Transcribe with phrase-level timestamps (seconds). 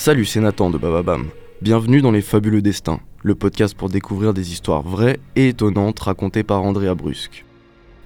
[0.00, 1.26] Salut, c'est Nathan de Bababam.
[1.60, 6.44] Bienvenue dans Les Fabuleux Destins, le podcast pour découvrir des histoires vraies et étonnantes racontées
[6.44, 7.44] par Andrea Brusque.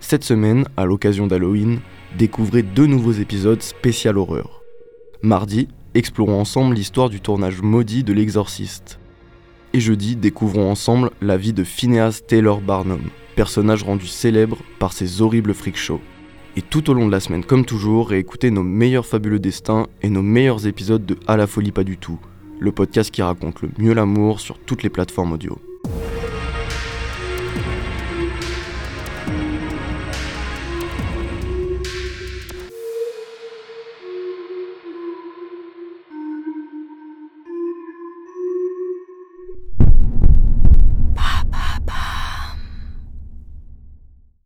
[0.00, 1.80] Cette semaine, à l'occasion d'Halloween,
[2.16, 4.62] découvrez deux nouveaux épisodes spécial horreur.
[5.20, 8.98] Mardi, explorons ensemble l'histoire du tournage maudit de L'Exorciste.
[9.74, 13.02] Et jeudi, découvrons ensemble la vie de Phineas Taylor Barnum,
[13.36, 16.00] personnage rendu célèbre par ses horribles freak shows.
[16.56, 20.10] Et tout au long de la semaine, comme toujours, réécoutez nos meilleurs fabuleux destins et
[20.10, 22.18] nos meilleurs épisodes de À la folie pas du tout,
[22.60, 25.58] le podcast qui raconte le mieux l'amour sur toutes les plateformes audio.